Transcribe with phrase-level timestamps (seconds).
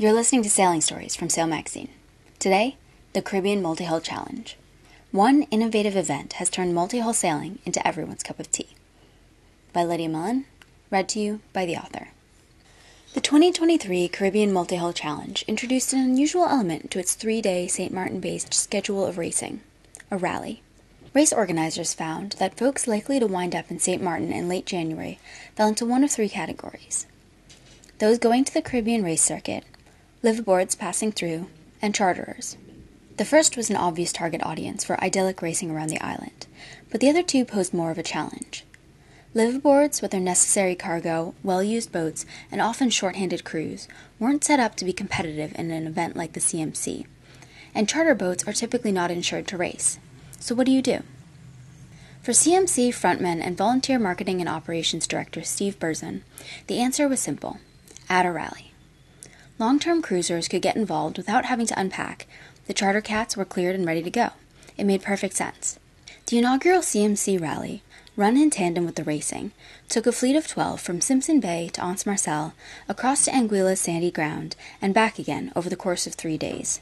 [0.00, 1.90] You're listening to Sailing Stories from Sail Magazine.
[2.38, 2.78] Today,
[3.12, 4.56] the Caribbean Multi Hull Challenge.
[5.12, 8.68] One innovative event has turned multi hull sailing into everyone's cup of tea.
[9.74, 10.46] By Lydia Mullen,
[10.90, 12.08] read to you by the author.
[13.12, 17.92] The 2023 Caribbean Multi Hull Challenge introduced an unusual element to its three day St.
[17.92, 19.60] Martin based schedule of racing
[20.10, 20.62] a rally.
[21.12, 24.02] Race organizers found that folks likely to wind up in St.
[24.02, 25.18] Martin in late January
[25.56, 27.06] fell into one of three categories
[28.00, 29.62] those going to the Caribbean race circuit,
[30.22, 31.46] liveaboards passing through,
[31.80, 32.58] and charterers.
[33.16, 36.46] The first was an obvious target audience for idyllic racing around the island,
[36.90, 38.64] but the other two posed more of a challenge.
[39.34, 43.88] Liveaboards, with their necessary cargo, well used boats, and often short handed crews,
[44.18, 47.06] weren't set up to be competitive in an event like the CMC.
[47.74, 49.98] And charter boats are typically not insured to race.
[50.38, 51.02] So, what do you do?
[52.22, 56.22] For CMC frontman and volunteer marketing and operations director Steve Burzon,
[56.66, 57.58] the answer was simple
[58.10, 58.69] add a rally.
[59.60, 62.26] Long term cruisers could get involved without having to unpack.
[62.66, 64.30] The charter cats were cleared and ready to go.
[64.78, 65.78] It made perfect sense.
[66.28, 67.82] The inaugural CMC rally,
[68.16, 69.52] run in tandem with the racing,
[69.90, 72.54] took a fleet of 12 from Simpson Bay to Anse Marcel,
[72.88, 76.80] across to Anguilla's sandy ground, and back again over the course of three days.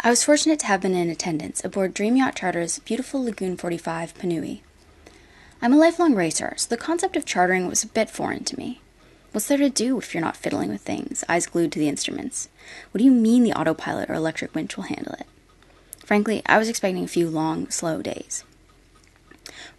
[0.00, 4.14] I was fortunate to have been in attendance aboard Dream Yacht Charter's beautiful Lagoon 45
[4.14, 4.62] Panui.
[5.62, 8.80] I'm a lifelong racer, so the concept of chartering was a bit foreign to me.
[9.34, 12.48] What's there to do if you're not fiddling with things, eyes glued to the instruments?
[12.92, 15.26] What do you mean the autopilot or electric winch will handle it?
[16.06, 18.44] Frankly, I was expecting a few long, slow days.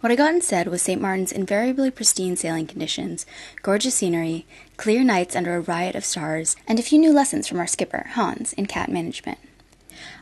[0.00, 1.00] What I got instead was St.
[1.00, 3.24] Martin's invariably pristine sailing conditions,
[3.62, 4.44] gorgeous scenery,
[4.76, 8.08] clear nights under a riot of stars, and a few new lessons from our skipper,
[8.10, 9.38] Hans, in cat management.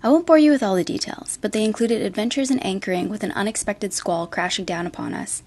[0.04, 3.24] I won't bore you with all the details, but they included adventures in anchoring with
[3.24, 5.42] an unexpected squall crashing down upon us,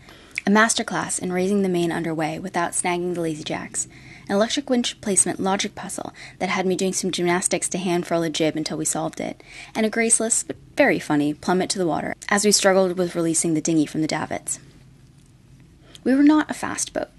[0.48, 3.86] a masterclass in raising the main underway without snagging the lazy jacks,
[4.30, 8.24] an electric winch placement logic puzzle that had me doing some gymnastics to hand furl
[8.24, 9.44] a jib until we solved it,
[9.76, 13.56] and a graceless but very funny plummet to the water as we struggled with releasing
[13.56, 14.58] the dinghy from the davits.
[16.06, 17.10] We were not a fast boat.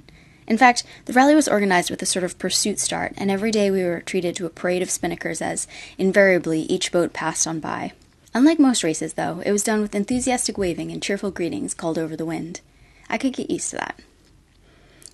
[0.46, 3.70] In fact, the rally was organized with a sort of pursuit start, and every day
[3.70, 7.92] we were treated to a parade of spinnakers as, invariably, each boat passed on by.
[8.32, 12.16] Unlike most races, though, it was done with enthusiastic waving and cheerful greetings called over
[12.16, 12.62] the wind.
[13.08, 14.00] I could get used to that.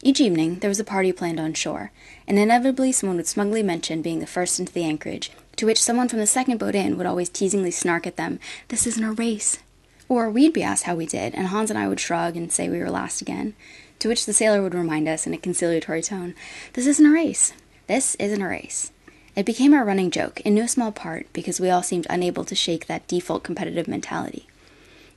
[0.03, 1.91] Each evening, there was a party planned on shore,
[2.29, 6.09] and inevitably someone would smugly mention being the first into the anchorage, to which someone
[6.09, 8.39] from the second boat in would always teasingly snark at them,
[8.69, 9.61] This isn't a race.
[10.09, 12.69] Or we'd be asked how we did, and Hans and I would shrug and say
[12.69, 13.55] we were last again,
[13.99, 16.35] to which the sailor would remind us in a conciliatory tone,
[16.75, 17.55] This isn't a race.
[17.87, 18.93] This isn't a race.
[19.35, 22.55] It became our running joke, in no small part because we all seemed unable to
[22.55, 24.47] shake that default competitive mentality.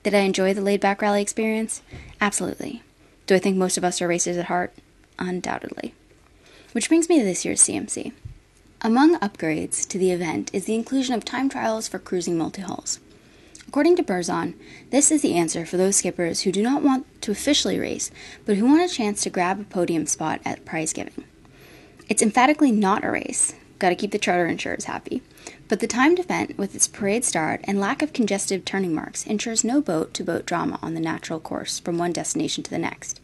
[0.07, 1.81] Did I enjoy the laid back rally experience?
[2.21, 2.81] Absolutely.
[3.25, 4.73] Do I think most of us are racers at heart?
[5.19, 5.93] Undoubtedly.
[6.71, 8.13] Which brings me to this year's CMC.
[8.81, 13.01] Among upgrades to the event is the inclusion of time trials for cruising multi hulls.
[13.67, 14.53] According to Burzon,
[14.91, 18.09] this is the answer for those skippers who do not want to officially race,
[18.45, 21.25] but who want a chance to grab a podium spot at prize giving.
[22.07, 23.55] It's emphatically not a race.
[23.79, 25.21] Gotta keep the charter insurers happy.
[25.67, 29.63] But the timed event, with its parade start and lack of congestive turning marks, ensures
[29.63, 33.19] no boat to boat drama on the natural course from one destination to the next.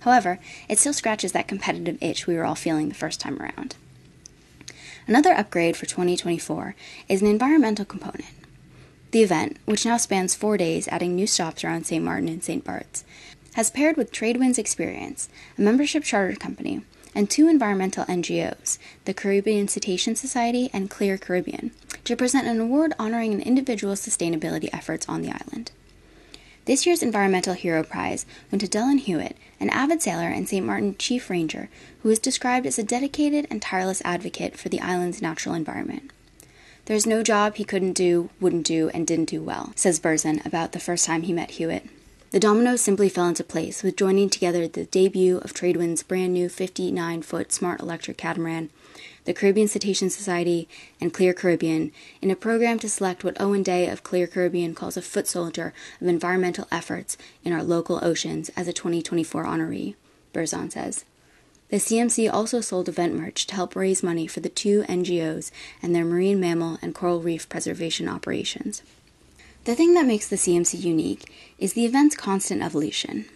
[0.00, 3.76] However, it still scratches that competitive itch we were all feeling the first time around.
[5.06, 6.74] Another upgrade for 2024
[7.08, 8.26] is an environmental component.
[9.10, 12.04] The event, which now spans four days, adding new stops around St.
[12.04, 12.62] Martin and St.
[12.62, 13.04] Bart's,
[13.54, 16.82] has paired with Tradewinds Experience, a membership charter company,
[17.14, 21.72] and two environmental NGOs, the Caribbean Cetacean Society and Clear Caribbean,
[22.04, 25.70] to present an award honoring an individual's sustainability efforts on the island.
[26.64, 30.66] This year's Environmental Hero Prize went to Dylan Hewitt, an avid sailor and St.
[30.66, 31.70] Martin chief ranger
[32.02, 36.10] who is described as a dedicated and tireless advocate for the island's natural environment.
[36.84, 40.72] There's no job he couldn't do, wouldn't do, and didn't do well, says Burzon about
[40.72, 41.86] the first time he met Hewitt.
[42.30, 46.50] The dominoes simply fell into place with joining together the debut of Tradewind's brand new
[46.50, 48.68] 59 foot smart electric catamaran,
[49.24, 50.68] the Caribbean Cetacean Society,
[51.00, 51.90] and Clear Caribbean
[52.20, 55.72] in a program to select what Owen Day of Clear Caribbean calls a foot soldier
[56.02, 59.94] of environmental efforts in our local oceans as a 2024 honoree,
[60.34, 61.06] Burzon says.
[61.70, 65.50] The CMC also sold event merch to help raise money for the two NGOs
[65.82, 68.82] and their marine mammal and coral reef preservation operations.
[69.68, 73.26] The thing that makes the CMC unique is the event's constant evolution.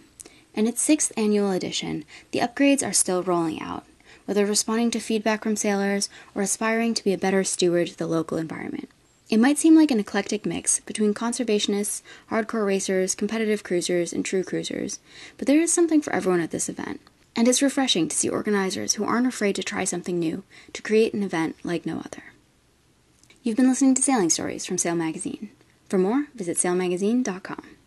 [0.55, 3.85] In its sixth annual edition, the upgrades are still rolling out,
[4.25, 8.07] whether responding to feedback from sailors or aspiring to be a better steward to the
[8.07, 8.89] local environment.
[9.29, 12.01] It might seem like an eclectic mix between conservationists,
[12.31, 14.97] hardcore racers, competitive cruisers, and true cruisers,
[15.37, 16.99] but there is something for everyone at this event.
[17.35, 20.41] And it's refreshing to see organizers who aren't afraid to try something new
[20.73, 22.23] to create an event like no other.
[23.43, 25.51] You've been listening to Sailing Stories from Sail Magazine.
[25.93, 27.82] For more, visit sailmagazine.com.